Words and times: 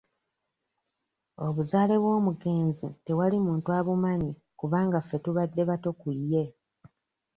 Obuzaale 1.45 1.95
bw'omugenzi 2.01 2.87
tewali 3.05 3.37
muntu 3.47 3.69
abumanyi 3.79 4.31
kubanga 4.59 4.99
ffe 5.01 5.17
tubadde 5.23 5.61
bato 5.69 5.89
ku 5.99 6.09
ye. 6.31 6.43